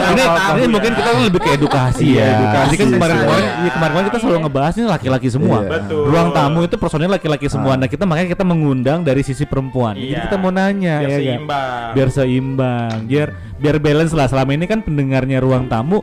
[0.08, 0.22] Ini,
[0.58, 2.32] ini mungkin kita kan lebih ke edukasi Iya, ya.
[2.34, 2.94] edukasi Jadi kan sih.
[2.96, 3.52] kemarin-kemarin, Iya.
[3.58, 5.58] ya kemarin-kemarin kita selalu ngebahas ini laki-laki semua.
[5.58, 5.70] Iya.
[5.70, 6.02] Betul.
[6.08, 7.72] Ruang tamu itu personil laki-laki semua.
[7.74, 7.78] Ah.
[7.78, 9.94] Nah, kita makanya kita mengundang dari sisi perempuan.
[9.94, 10.24] Jadi Iya.
[10.24, 11.20] kita mau nanya Biar ya kan?
[11.22, 11.88] seimbang.
[11.94, 14.26] Biar seimbang, biar biar balance lah.
[14.26, 16.00] Selama ini kan pendengarnya ruang tamu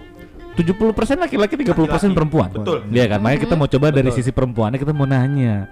[0.56, 2.16] 70% laki-laki, 30% Laki-laki.
[2.16, 2.50] perempuan.
[2.50, 2.88] Betul.
[2.90, 3.20] Iya kan?
[3.20, 4.18] Makanya kita mau coba dari Betul.
[4.24, 5.68] sisi perempuannya kita mau nanya.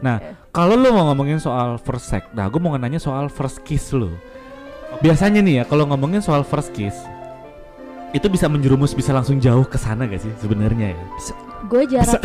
[0.00, 0.16] Nah,
[0.52, 4.12] kalau lu mau ngomongin soal first sex, nah gue mau nanya soal first kiss lu.
[5.00, 6.96] Biasanya nih ya, kalau ngomongin soal first kiss,
[8.10, 11.04] itu bisa menjerumus bisa langsung jauh ke sana gak sih sebenarnya ya?
[11.68, 12.18] Gue jarak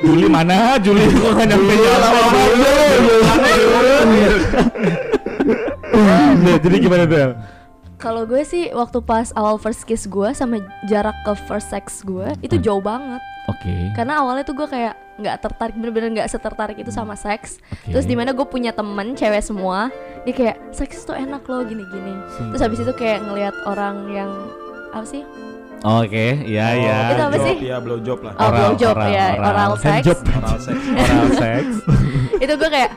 [0.00, 0.78] Juli mana?
[0.80, 2.40] Juli kok nggak nyampe nyampe
[6.44, 7.34] Nah, jadi gimana tuh?
[7.98, 12.30] Kalau gue sih waktu pas awal first kiss gue sama jarak ke first sex gue
[12.40, 12.62] itu Hmm.
[12.62, 13.18] jauh banget.
[13.48, 13.74] Oke.
[13.92, 17.58] Karena awalnya tuh gue kayak nggak tertarik bener-bener nggak setertarik itu sama seks.
[17.58, 17.90] Oke.
[17.90, 19.90] Terus di mana gue punya temen cewek semua,
[20.22, 22.14] dia kayak seks tuh enak loh gini-gini.
[22.54, 24.30] Terus habis itu kayak ngelihat orang yang
[24.94, 25.26] apa sih?
[25.78, 26.98] Oke, iya Oh, iya.
[27.08, 27.56] Itu apa sih?
[27.62, 28.34] Ya blowjob lah.
[28.36, 30.02] Oh, blowjob, ya, oral sex.
[30.02, 30.18] Handjob.
[30.28, 30.78] Oral sex.
[30.86, 31.62] Oral sex.
[32.42, 32.90] itu gue kayak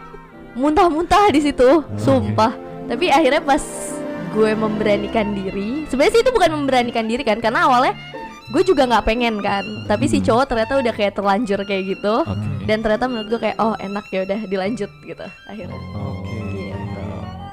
[0.53, 2.53] muntah-muntah di situ, sumpah.
[2.87, 3.63] Tapi akhirnya pas
[4.31, 7.93] gue memberanikan diri, sebenarnya sih itu bukan memberanikan diri kan, karena awalnya
[8.51, 9.63] gue juga nggak pengen kan.
[9.87, 12.47] Tapi si cowok ternyata udah kayak terlanjur kayak gitu, Oke.
[12.67, 15.79] dan ternyata menurut gue kayak oh enak ya udah dilanjut gitu akhirnya.
[15.95, 16.35] Oke.
[16.55, 17.03] Gitu.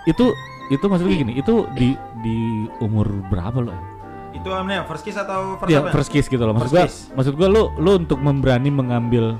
[0.07, 0.25] Itu
[0.69, 2.39] itu maksudnya gini, itu di di
[2.79, 3.75] umur berapa lo?
[4.35, 5.91] Itu namanya first kiss atau first Ya, apa?
[5.91, 6.55] first kiss gitu loh.
[6.55, 7.11] Maksud kiss.
[7.11, 9.35] maksud gua lu lu untuk memberani mengambil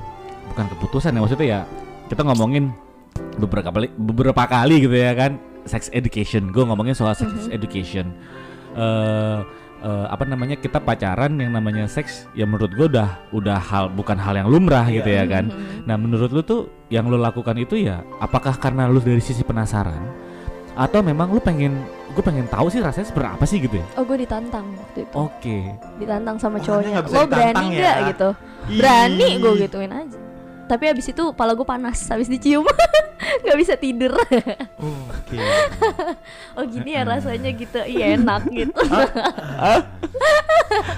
[0.51, 1.61] bukan keputusan ya maksudnya ya
[2.09, 2.73] kita ngomongin
[3.39, 5.37] beberapa kali beberapa kali gitu ya kan
[5.69, 6.51] sex education.
[6.51, 8.11] Gue ngomongin soal sex education.
[8.75, 9.39] eh
[9.79, 14.19] eh, apa namanya kita pacaran yang namanya seks ya menurut gue udah udah hal bukan
[14.19, 15.51] hal yang lumrah gitu ya kan.
[15.87, 20.03] Nah menurut lu tuh yang lu lakukan itu ya apakah karena lu dari sisi penasaran
[20.79, 21.75] atau memang lu pengen
[22.15, 23.87] gue pengen tahu sih rasanya seperti apa sih gitu ya?
[23.95, 25.59] Oh gue ditantang waktu itu, Oke.
[25.99, 26.99] ditantang sama Orangnya cowoknya.
[27.03, 27.79] bisa Lo berani ya.
[27.79, 28.29] nggak gitu?
[28.79, 30.19] Berani gue gituin aja.
[30.69, 32.69] Tapi abis itu pala gue panas, habis dicium
[33.43, 34.13] nggak bisa tidur.
[34.77, 35.37] Oke.
[36.61, 38.77] oh gini ya rasanya gitu, iya enak gitu.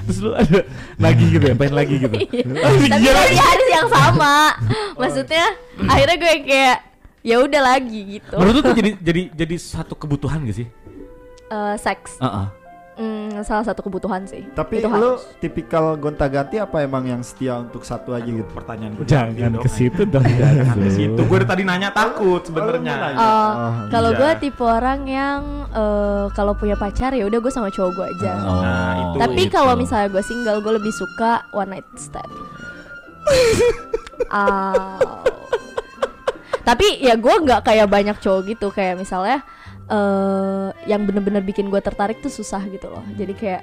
[0.07, 0.67] Terus lu ada
[0.99, 2.17] lagi gitu ya, pengen lagi gitu.
[2.67, 4.59] Tapi dari hari yang sama,
[4.99, 5.47] maksudnya
[5.87, 6.79] akhirnya gue kayak
[7.23, 8.35] ya udah lagi gitu.
[8.35, 10.69] Menurut tuh jadi jadi jadi satu kebutuhan gak sih?
[11.51, 12.47] Eh, seks, Heeh.
[13.01, 14.45] Hmm, salah satu kebutuhan sih.
[14.53, 15.25] Tapi Itu lu harus.
[15.41, 18.45] tipikal gonta-ganti apa emang yang setia untuk satu aja gitu?
[18.47, 20.21] Pertanyaan gue Jangan ke situ dong.
[20.21, 21.17] Jangan ke situ.
[21.17, 22.93] Gue dari tadi nanya takut Oh, sebenarnya.
[22.95, 23.17] nanya?
[23.17, 24.19] Eh, Oh, kalau iya.
[24.21, 28.33] gue tipe orang yang eh, kalau punya pacar ya udah gue sama cowok gue aja.
[28.39, 29.17] Oh, Nah, itu.
[29.17, 32.29] Tapi kalau misalnya gue single, gue lebih suka one night stand.
[34.31, 35.25] Au.
[36.61, 39.41] Tapi ya gue nggak kayak banyak cowok gitu, kayak misalnya
[39.91, 43.03] eh yang bener-bener bikin gue tertarik tuh susah gitu loh.
[43.19, 43.63] Jadi kayak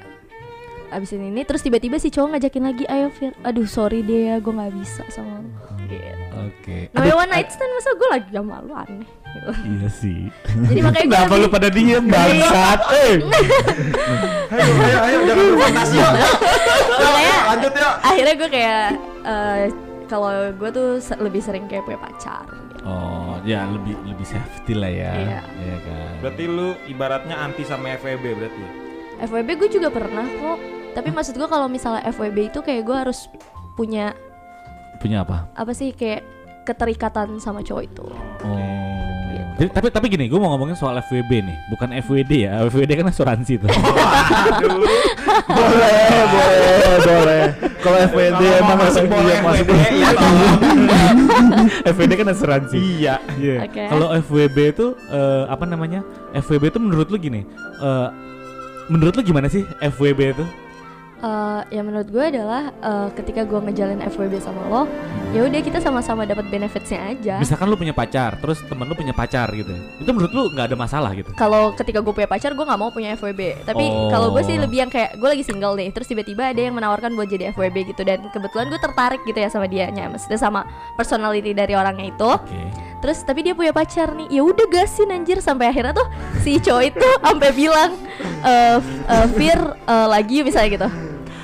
[0.87, 4.53] abis ini terus tiba-tiba si cowok ngajakin lagi, ayo Fir, aduh sorry deh ya, gue
[4.55, 5.51] nggak bisa sama lu.
[5.87, 6.27] Gitu.
[6.47, 6.77] Oke.
[6.95, 9.07] Namanya one night stand masa gue lagi gak malu aneh.
[9.07, 9.51] Gitu.
[9.67, 10.19] Iya sih.
[10.67, 12.79] Jadi makanya gue Kenapa lu pada diem bangsat?
[12.91, 13.15] Eh.
[14.47, 16.13] Ayo, ayo, ayo, jangan berfantasi yuk.
[17.03, 17.93] makanya Lanjut yuk.
[17.99, 18.83] akhirnya gue kayak
[19.27, 19.61] eh,
[20.07, 22.47] kalau gue tuh lebih sering kayak punya pacar.
[22.87, 25.11] Oh, ya lebih lebih safety lah ya.
[25.11, 25.39] Iya.
[25.43, 26.11] Iya kan.
[26.23, 28.71] Berarti lu ibaratnya anti sama FWB berarti ya?
[29.17, 30.59] FWB gue juga pernah kok
[30.93, 33.27] tapi maksud gue kalau misalnya FWB itu kayak gue harus
[33.73, 34.13] punya
[34.97, 35.45] Punya apa?
[35.53, 36.21] apa sih kayak
[36.63, 38.05] keterikatan sama cowok itu
[38.41, 38.86] Oh.
[39.57, 42.61] Jadi, tapi tapi gini, gue mau ngomongin soal FWB nih, bukan FWD ya.
[42.69, 43.65] FWD kan asuransi tuh.
[45.49, 47.43] boleh, boleh, boleh.
[47.81, 49.65] Kalau FWD emang masuk iya, boleh masuk.
[49.65, 50.57] FWD, ya tolong.
[51.97, 52.77] FWD kan asuransi.
[52.77, 53.15] Iya.
[53.41, 53.55] Iya.
[53.65, 53.83] Oke.
[53.89, 56.05] Kalau FWB itu eh, apa namanya?
[56.37, 57.41] FWB itu menurut lu gini.
[57.81, 58.07] eh,
[58.93, 60.45] menurut lu gimana sih FWB itu?
[61.17, 64.85] Eh, ya menurut gue adalah eh, ketika gue ngejalin FWB sama lo,
[65.33, 67.35] ya udah kita sama-sama dapat benefitsnya aja.
[67.41, 69.73] Misalkan lu punya pacar, terus temen lu punya pacar gitu.
[69.97, 71.33] Itu menurut lu nggak ada masalah gitu.
[71.33, 73.65] Kalau ketika gue punya pacar, gue nggak mau punya FWB.
[73.65, 74.13] Tapi Oh.
[74.13, 77.17] kalau gue sih lebih yang kayak gue lagi single nih, terus tiba-tiba ada yang menawarkan
[77.17, 81.57] buat jadi FWB gitu dan kebetulan gue tertarik gitu ya sama dia, maksudnya sama personality
[81.57, 82.29] dari orangnya itu.
[82.29, 82.61] Oke.
[82.97, 86.07] Terus tapi dia punya pacar nih, ya udah gasin anjir sampai akhirnya tuh
[86.41, 87.91] si cowok itu sampai bilang,
[88.41, 90.89] eh eh, Fir eh, lagi misalnya gitu.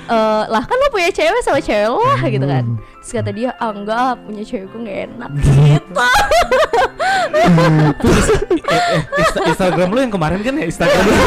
[0.04, 2.64] Eh, lah kan lo punya cewek sama cewek lo lah gitu kan.
[3.00, 5.30] Terus kata dia, ah enggak punya cewek gue gak enak.
[7.34, 7.50] Gitu.
[7.98, 10.64] Terus eh, eh, Insta- Instagram lu yang kemarin kan ya?
[10.68, 11.14] Instagram lu.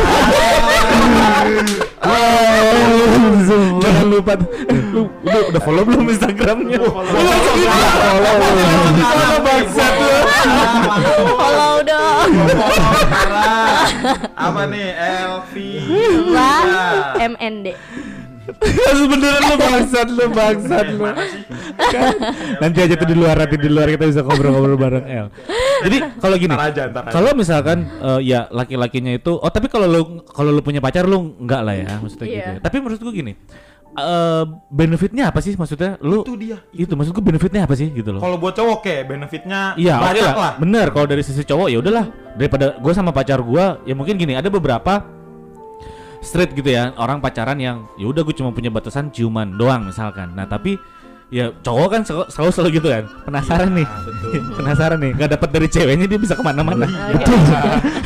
[3.81, 4.33] Jangan lupa.
[4.37, 6.79] Eh, lu udah, udah follow belum Instagramnya?
[6.81, 7.13] Follow.
[9.41, 10.09] Bangsat lu.
[11.33, 11.73] Follow.
[11.77, 12.31] Dong
[14.33, 14.89] Apa nih?
[14.97, 15.69] Elvi.
[17.21, 17.67] MND
[19.07, 21.03] Beneran lu bangsat lu bangsat lu.
[22.57, 25.27] Nanti aja tuh di luar nanti di luar kita bisa ngobrol-ngobrol bareng El.
[25.77, 26.55] Jadi kalau gini,
[27.11, 31.37] kalau misalkan eh, ya laki-lakinya itu, oh tapi kalau lu kalau lu punya pacar lu
[31.37, 32.39] enggak lah ya maksudnya gitu.
[32.41, 32.53] Iya.
[32.57, 32.61] ya.
[32.63, 33.33] Tapi menurut gua gini,
[33.93, 36.01] eh benefitnya apa sih maksudnya?
[36.01, 36.57] Lu Itu dia.
[36.73, 38.21] itu maksud gua benefitnya apa sih gitu loh?
[38.25, 40.35] Kalau buat cowok kayak benefitnya Iya, banyak lah.
[40.35, 40.53] lah.
[40.57, 42.05] Bener kalau dari sisi cowok ya udahlah
[42.37, 45.01] daripada gue sama pacar gue ya mungkin gini ada beberapa
[46.21, 46.93] street gitu ya.
[46.97, 50.33] Orang pacaran yang ya udah gue cuma punya batasan ciuman doang misalkan.
[50.33, 50.77] Nah tapi
[51.27, 53.03] ya cowok kan selalu selalu, selalu gitu kan.
[53.27, 53.87] Penasaran nih.
[54.57, 55.11] Penasaran nih.
[55.15, 56.85] Nggak dapat dari ceweknya dia bisa ke mana-mana.
[56.87, 57.35] Oke.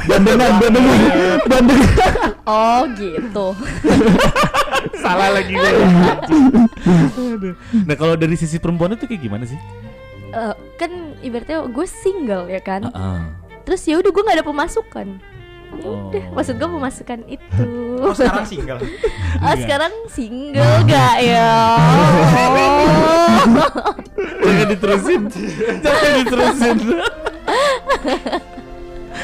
[0.09, 0.97] Bandengan, bandengan,
[1.45, 2.13] bandengan.
[2.45, 3.45] Oh gitu.
[5.01, 5.71] Salah lagi gue
[7.87, 9.57] nah kalau dari sisi perempuan itu kayak gimana sih?
[10.31, 12.89] Eh, Kan ibaratnya gue single ya kan.
[12.89, 13.19] Heeh.
[13.61, 15.07] Terus ya udah gue gak ada pemasukan
[15.71, 16.35] Ya udah, Oh.
[16.35, 18.79] maksud gue pemasukan itu Oh sekarang single.
[19.41, 21.51] Ah sekarang single gak ya?
[24.43, 25.21] jangan diterusin
[25.79, 26.77] jangan diterusin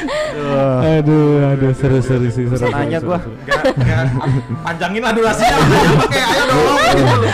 [0.08, 3.20] aduh aduh seru seru sih seru Nanya seru, gua.
[4.64, 5.58] Panjangin lah durasinya.
[6.00, 6.62] Oke, ayo dong.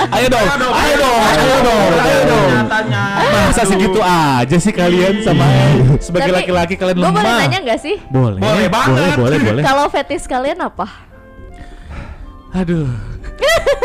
[0.10, 2.48] Ayo dong, ayo dong, ayo dong, ayo dong.
[2.70, 3.04] Tanya.
[3.50, 6.02] Masa segitu aja sih kalian sama El?
[6.02, 7.14] sebagai laki-laki kalian lemah.
[7.14, 7.96] boleh nanya gak sih?
[8.10, 8.90] Boleh, Boleh banget.
[8.90, 9.64] boleh, boleh, boleh.
[9.64, 10.88] Kalau fetish kalian apa?
[12.54, 13.13] Aduh.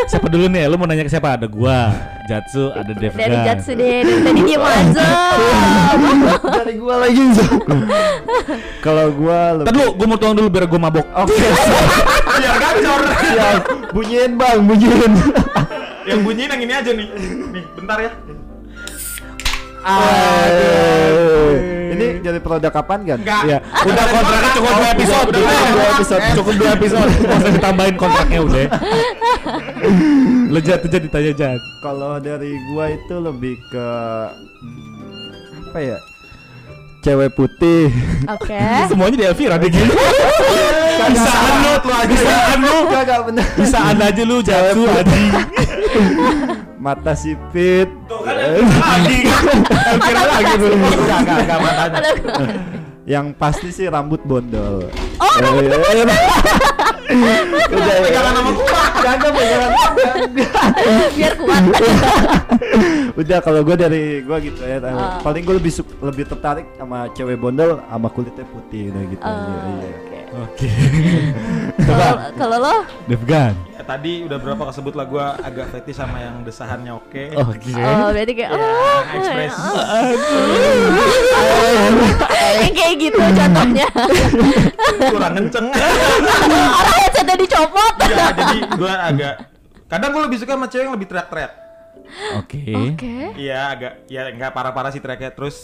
[0.08, 0.64] Siapa dulu nih?
[0.66, 1.36] Lu mau nanya ke siapa?
[1.36, 1.92] Ada gua,
[2.24, 3.18] Jatsu, ada Devgan.
[3.18, 5.08] Dari Jatsu deh, dari tadi diem aja
[6.40, 7.24] Dari gua lagi.
[8.80, 11.06] Kalau gua lebih dulu, gua mau tuang dulu biar gua mabok.
[11.12, 11.36] Oke,
[12.38, 13.00] Biar gacor.
[13.20, 13.62] siap.
[13.92, 15.12] Bunyiin bang, bunyiin.
[16.08, 17.06] Yang bunyiin yang ini aja nih.
[17.52, 18.10] Nih, bentar ya.
[19.84, 21.77] Aduh.
[21.98, 23.18] Ini jadi produk kapan kan?
[23.18, 23.42] Enggak.
[23.44, 25.28] Ya, udah kontraknya cukup dua episode.
[25.28, 25.92] Udah, Udah, udah, dua udah.
[25.92, 27.10] episode, cukup dua episode.
[27.34, 28.64] Usah ditambahin kontraknya udah.
[30.48, 31.60] Lu Jat, tuh jadi tanya Jat.
[31.80, 33.88] Kalau dari gua itu lebih ke
[35.68, 35.98] apa ya?
[36.98, 37.94] Cewek putih.
[38.26, 38.58] Oke
[38.90, 39.94] Semuanya di Elvira deh gitu.
[40.98, 41.72] Bisaan lu,
[42.10, 42.76] bisaan lu.
[42.90, 43.46] Kagak bener.
[43.54, 45.32] Bisaan aja lu Jatsu anjing.
[46.78, 47.90] Mata sipit.
[48.78, 49.18] Lagi.
[49.88, 50.74] Elvira lagi dulu.
[50.78, 52.00] Enggak, enggak, matanya.
[53.08, 54.86] Yang pasti sih rambut bondol.
[55.18, 55.64] Oh, rambut
[57.08, 58.82] Udah Pegangan sama gua.
[59.00, 59.70] Kagak pegangan.
[61.16, 61.62] Biar kuat
[63.16, 64.76] Udah kalau gue dari gue gitu ya.
[64.84, 65.18] Ah.
[65.24, 65.72] Paling gue lebih
[66.04, 69.24] lebih tertarik sama cewek bondol sama kulitnya putih udah gitu.
[69.24, 69.92] Iya.
[70.44, 70.70] oke.
[72.36, 72.76] Kalau lo
[73.08, 73.67] Devgan.
[73.88, 77.24] Tadi udah berapa kesebut lah gua agak fetish sama yang desahannya oke.
[77.40, 77.72] Oke.
[77.72, 79.60] Oh berarti kayak Ya, oh, ekspresi.
[82.60, 83.86] Yang kayak gitu contohnya
[85.08, 85.66] kurang kenceng.
[86.68, 89.34] Orang headsetnya dicopot Iya, jadi gua agak
[89.88, 91.52] kadang gua lebih suka sama cewek yang lebih teriak-teriak.
[92.40, 92.60] Oke.
[92.92, 95.56] Oke Iya, agak ya enggak parah-parah sih teriaknya terus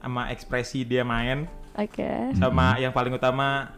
[0.00, 1.44] sama ekspresi dia main
[1.76, 3.76] Oke sama yang paling utama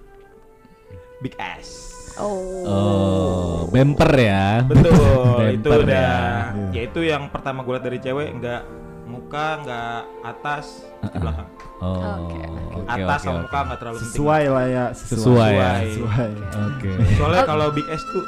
[1.18, 2.01] big ass.
[2.20, 4.62] Oh Oh, bumper ya.
[4.66, 6.12] Betul, itu Bumper udah.
[6.52, 6.70] ya.
[6.70, 8.62] Ya itu yang pertama gue lihat dari cewek enggak
[9.08, 11.48] muka, enggak atas, di belakang.
[11.82, 11.98] Oh.
[11.98, 12.38] Oke.
[12.78, 13.42] oke, atas oke, sama oke.
[13.44, 14.12] muka enggak terlalu penting.
[14.14, 14.84] Sesuai lah ya.
[14.94, 15.72] Sesuai ya.
[15.82, 16.30] Sesuai.
[16.70, 16.90] Oke.
[17.18, 18.24] Soalnya kalau big ass tuh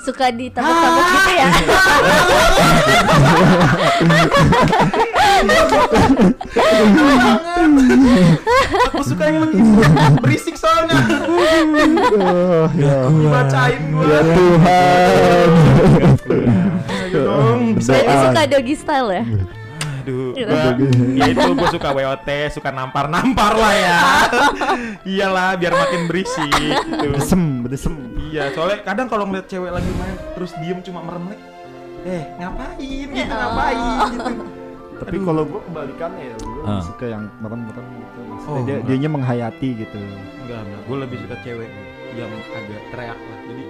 [0.00, 1.44] Suka ditabuk-tabuk gitu ya
[8.90, 9.48] aku suka yang
[10.20, 10.96] berisik soalnya.
[12.16, 14.04] Oh, ya, Dibacain gua.
[14.04, 15.48] ya Tuhan.
[17.10, 19.24] Dong, bisa suka doggy style ya?
[20.00, 20.80] Aduh, gua,
[21.12, 23.98] ya itu gue suka WOT, suka nampar-nampar lah ya.
[25.04, 26.48] Iyalah, biar makin berisik.
[26.88, 27.12] Tuh.
[27.20, 27.94] Desem, desem.
[28.30, 31.42] Iya, soalnya kadang kalau ngeliat cewek lagi main terus diem cuma merem like,
[32.08, 33.76] eh ngapain gitu, ngapain
[34.14, 34.32] gitu.
[35.00, 36.82] Tapi kalau gua kebalikannya ya, gua Ah.
[36.82, 38.18] suka yang merem-merem gitu.
[38.22, 38.86] Maksudnya Oh, dia enggak.
[38.86, 39.98] dianya menghayati gitu.
[40.38, 40.82] Enggak, enggak.
[40.84, 41.68] Gue lebih suka cewek
[42.12, 43.38] yang agak teriak lah.
[43.42, 43.64] Jadi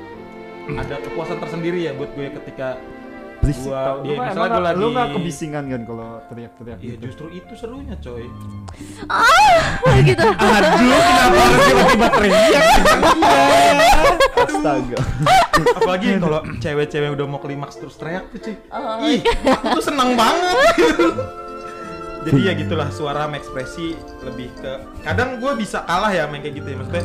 [0.72, 2.68] ada kepuasan tersendiri ya buat gue ketika
[3.40, 3.96] Berisik Gua- tau.
[3.96, 7.02] iya, Lu nggak- misalnya gua Lu lagi- nggak kebisingan kan kalau teriak-teriak ya gitu?
[7.02, 8.24] justru itu serunya coy.
[10.08, 10.26] gitu.
[10.28, 12.64] Aduh, kenapa harus tiba-tiba teriak?
[14.36, 14.98] Astaga.
[15.74, 18.54] Apalagi kalau cewek-cewek udah mau klimaks terus teriak tuh cuy.
[18.70, 20.56] Oh, Ih, aku tuh seneng banget.
[22.20, 26.52] Jadi ya gitulah suara sama ekspresi lebih ke kadang gue bisa kalah ya main kayak
[26.54, 27.04] gitu ya maksudnya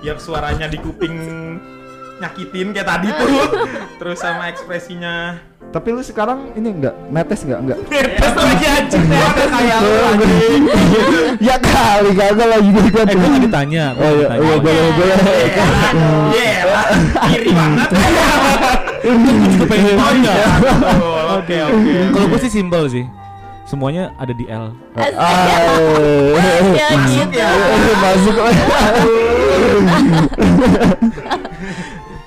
[0.00, 1.12] yang suaranya di kuping
[2.16, 3.28] nyakitin kayak tadi tuh
[4.00, 5.36] terus sama ekspresinya
[5.74, 7.78] Tapi lu sekarang ini enggak netes enggak enggak?
[7.90, 9.02] Terus lagi anjing.
[9.10, 9.78] Gua ada kayak
[11.50, 13.06] ya kali kagak lagi gitu kan.
[13.10, 13.84] Eh, gue ditanya.
[13.90, 14.62] gua Oh iya, nggak iya ditanya.
[14.62, 15.18] boleh boleh.
[16.30, 16.86] Iya lah,
[17.28, 17.88] iri banget.
[19.54, 20.32] Gue pengen Oh tanya.
[20.32, 20.46] iya.
[21.36, 21.92] Oke oke.
[22.08, 23.04] Kalau gue sih simpel sih.
[23.66, 24.72] Semuanya ada di L.
[24.94, 25.10] Ah,
[26.70, 27.42] ya Masuk gitu.
[27.42, 27.50] ya.
[27.98, 28.34] masuk.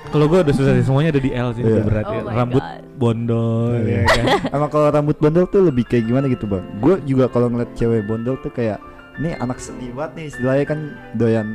[0.08, 1.60] Kalau gue udah susah sih, semuanya ada di L sih.
[1.60, 1.70] Iya.
[1.70, 2.22] udah berat Oh ya.
[2.32, 2.82] Rambut God.
[2.96, 4.24] bondol ya kan.
[4.50, 6.64] Emang kalau rambut bondol tuh lebih kayak gimana gitu bang?
[6.78, 8.80] Gue juga kalau ngeliat cewek bondol tuh kayak
[9.16, 10.78] ini anak seni banget nih istilahnya kan
[11.12, 11.46] doyan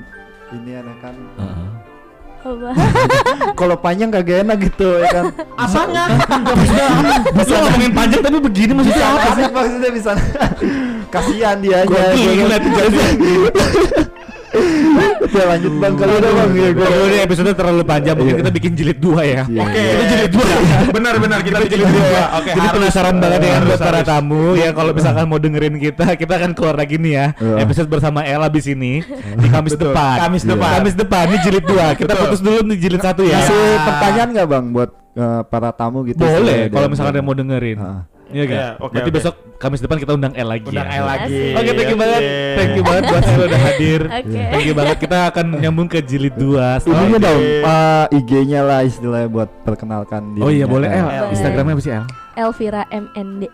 [0.51, 1.15] ini anak kan.
[1.35, 1.69] Heeh.
[2.43, 2.69] Apa?
[3.59, 5.25] Kalau panjang kagak enak gitu ya kan.
[5.55, 6.03] Apanya?
[7.39, 9.43] Bisa ngomongin panjang tapi begini maksudnya apa sih?
[9.47, 10.11] Maksudnya bisa.
[11.13, 12.11] Kasihan dia Gue aja.
[12.11, 12.63] geli ngeliat
[15.33, 16.85] Ya lanjut bang kalau udah bang ya gue.
[16.85, 18.41] Ini episode terlalu panjang, mungkin Iya.
[18.45, 19.43] kita bikin jilid dua ya.
[19.49, 19.61] Iya.
[19.65, 19.81] Oke.
[19.81, 20.45] Kita jilid dua.
[20.93, 22.25] Benar-benar kita bikin jilid dua ya.
[22.37, 22.51] Oke.
[22.53, 26.05] Jadi penasaran banget ya kan Harus, buat para tamu ya kalau misalkan mau dengerin kita,
[26.13, 27.25] kita akan keluar lagi nih ya.
[27.41, 27.55] Iya.
[27.65, 29.01] Episode bersama El abis ini
[29.41, 30.15] di Kamis depan.
[30.29, 30.71] Kamis depan.
[30.79, 31.85] Kamis depan ini jilid dua.
[31.97, 33.41] Kita fokus dulu nih jilid satu ya.
[33.41, 36.21] Kasih pertanyaan nggak bang buat eh, para tamu gitu?
[36.21, 37.77] Boleh kalau misalkan ada yang mau dengerin.
[38.33, 38.57] Iya kan?
[38.57, 39.17] Iya, oke, Berarti oke.
[39.17, 40.67] besok Kamis depan kita undang El lagi.
[40.67, 40.99] Undang ya.
[40.99, 41.39] El lagi.
[41.55, 42.19] Oke, thank you banget.
[42.19, 42.55] Oke.
[42.59, 44.01] Thank you banget buat El udah hadir.
[44.19, 44.41] Oke.
[44.51, 44.97] Thank you banget.
[44.99, 50.51] Kita akan nyambung ke jilid 2 Ininya dong, uh, IG-nya lah istilahnya buat perkenalkan Oh
[50.51, 51.07] iya boleh El.
[51.07, 52.05] Eh, Instagramnya apa sih El?
[52.33, 53.45] Elvira MND.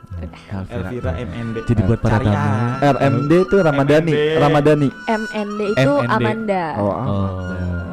[0.72, 1.58] Elvira MND.
[1.68, 2.48] Jadi buat para tamu.
[2.80, 4.40] RMD itu Ramadhani, MND.
[4.40, 4.90] Ramadhani.
[5.06, 6.10] MND itu MND.
[6.10, 6.66] Amanda.
[6.80, 7.89] Oh, Oh.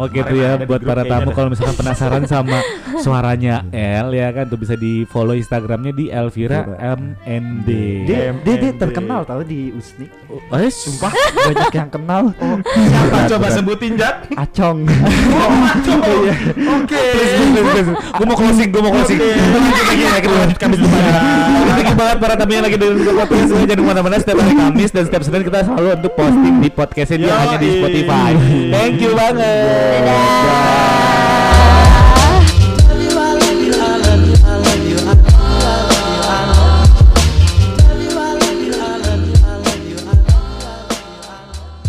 [0.00, 2.64] Oke tuh ya buat para tamu kalau misalkan penasaran sama
[3.04, 7.68] suaranya El ya kan tuh bisa di follow Instagramnya di Elvira MND.
[8.08, 10.08] Dia, dia, terkenal tahu di Usni.
[10.56, 11.12] Eh sumpah
[11.52, 12.22] Banyak yang kenal.
[12.90, 13.56] Siapa Berat, coba berat.
[13.60, 14.16] sebutin Jat?
[14.40, 14.88] Acong.
[16.80, 17.04] Oke.
[17.92, 19.20] Gue mau closing, gue mau closing.
[19.20, 21.02] Lagi ya, lanjut Kamis depan.
[21.76, 23.48] Thank you banget para tamu yang lagi dengerin kita podcast.
[23.50, 26.68] Semua jangan ke mana-mana setiap hari Kamis dan setiap Senin kita selalu untuk posting di
[26.72, 28.30] podcastnya hanya di Spotify.
[28.72, 29.89] Thank you banget.
[29.90, 30.79] Trinidad.